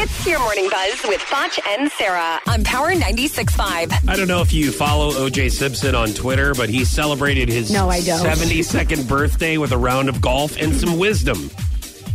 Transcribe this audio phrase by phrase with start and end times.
[0.00, 4.08] It's your morning buzz with Foch and Sarah on Power 96.5.
[4.08, 7.88] I don't know if you follow OJ Simpson on Twitter, but he celebrated his No,
[7.88, 8.24] I don't.
[8.24, 11.48] 72nd birthday with a round of golf and some wisdom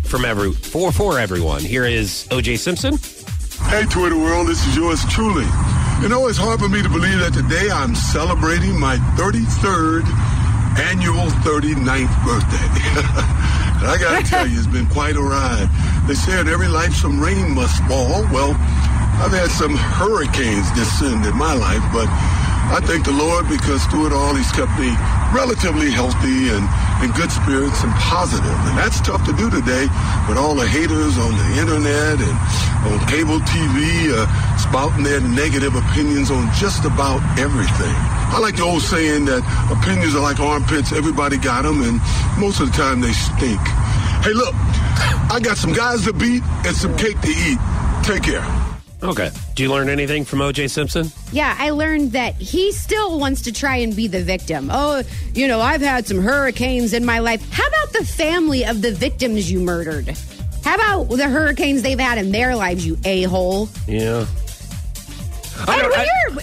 [0.04, 1.60] from every for for everyone.
[1.60, 2.98] Here is OJ Simpson.
[3.68, 5.46] Hey, Twitter world, this is yours truly.
[6.02, 10.08] You know, it's hard for me to believe that today I'm celebrating my 33rd
[10.80, 13.60] annual 39th birthday.
[13.84, 15.68] and I gotta tell you, it's been quite a ride.
[16.08, 18.24] They said every life some rain must fall.
[18.32, 18.56] Well,
[19.20, 22.08] I've had some hurricanes descend in my life, but
[22.72, 24.94] I thank the Lord because through it all, He's kept me
[25.34, 26.64] relatively healthy and
[27.04, 28.56] in good spirits and positive.
[28.70, 29.90] And that's tough to do today
[30.30, 32.36] with all the haters on the internet and
[32.88, 34.26] on cable TV uh,
[34.58, 37.96] spouting their negative opinions on just about everything.
[38.32, 40.92] I like the old saying that opinions are like armpits.
[40.94, 42.00] Everybody got them, and
[42.40, 43.62] most of the time they stink.
[44.24, 44.56] Hey, look,
[45.30, 47.60] I got some guys to beat and some cake to eat.
[48.04, 48.63] Take care.
[49.04, 49.30] Okay.
[49.56, 51.12] Do you learn anything from OJ Simpson?
[51.34, 54.70] Yeah, I learned that he still wants to try and be the victim.
[54.72, 57.48] Oh, you know, I've had some hurricanes in my life.
[57.52, 60.08] How about the family of the victims you murdered?
[60.64, 63.68] How about the hurricanes they've had in their lives, you a hole?
[63.88, 64.26] Yeah.
[65.68, 66.40] I And when I- you're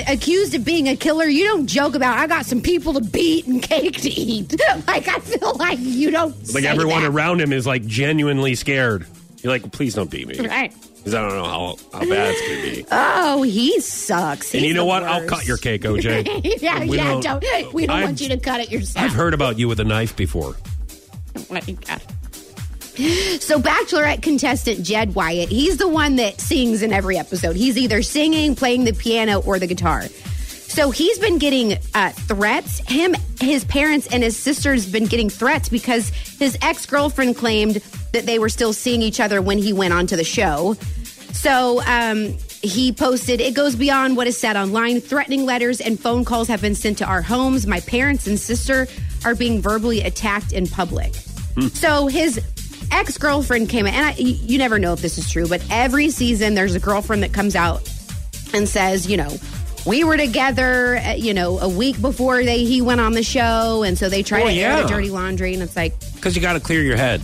[0.00, 3.00] uh, accused of being a killer, you don't joke about I got some people to
[3.00, 4.52] beat and cake to eat.
[4.88, 7.10] like I feel like you don't like everyone that.
[7.10, 9.06] around him is like genuinely scared.
[9.44, 10.38] You're like, please don't beat me.
[10.48, 10.72] Right.
[10.96, 12.86] Because I don't know how, how bad it's going to be.
[12.90, 14.54] Oh, he sucks.
[14.54, 15.02] and you know what?
[15.02, 16.58] I'll cut your cake, OJ.
[16.62, 17.20] yeah, We yeah.
[17.20, 19.04] don't- Don't, we don't I've- want you to cut it yourself.
[19.04, 20.56] I've heard about you with a knife before.
[21.36, 22.00] Oh, my God.
[23.40, 27.56] So, Bachelorette contestant Jed Wyatt, he's the one that sings in every episode.
[27.56, 30.04] He's either singing, playing the piano, or the guitar.
[30.04, 32.78] So he's been getting uh, threats.
[32.88, 37.82] Him, his parents, and his sister's been getting threats because his ex girlfriend claimed
[38.14, 40.74] that they were still seeing each other when he went onto the show.
[41.32, 45.00] So um, he posted, "It goes beyond what is said online.
[45.00, 47.66] Threatening letters and phone calls have been sent to our homes.
[47.66, 48.86] My parents and sister
[49.24, 51.14] are being verbally attacked in public."
[51.74, 52.40] So his
[52.90, 56.10] ex girlfriend came in, and I, you never know if this is true, but every
[56.10, 57.88] season there's a girlfriend that comes out
[58.52, 59.30] and says, you know,
[59.86, 63.82] we were together, uh, you know, a week before they he went on the show,
[63.84, 66.42] and so they try Oh, to air the dirty laundry, and it's like, Because you
[66.42, 67.20] got to clear your head.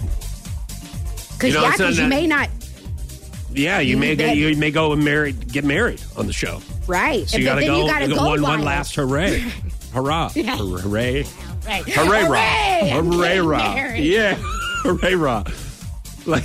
[1.40, 2.48] Because You know, yeah, because you may not
[3.52, 6.60] Yeah, you may get, you may go and marry, get married on the show.
[6.86, 9.40] right, So you got to go, you got to you go one, one last hooray,
[9.92, 11.24] hurrah, hooray,
[11.66, 11.84] Right.
[11.86, 12.90] hooray, Hooray!
[12.90, 13.40] Hooray,
[13.74, 14.04] married.
[14.04, 14.34] yeah,
[14.82, 15.44] hooray, rah.
[16.26, 16.44] Like,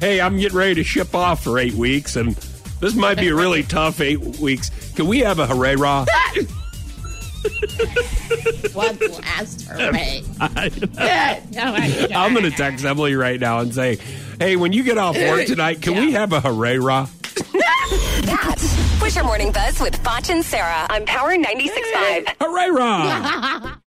[0.00, 2.34] hey, I'm getting ready to ship off for eight weeks, and
[2.80, 4.70] this might be a really tough eight weeks.
[4.94, 6.04] Can we have a hooray, rah?
[8.72, 10.22] One last hooray.
[10.40, 13.98] I'm going to text Emily right now and say,
[14.38, 17.08] hey, when you get off work tonight, can we have a hooray, rah?
[18.22, 22.28] That was your morning buzz with Foch and Sarah on Power 96.5.
[22.40, 23.76] Hooray, rah!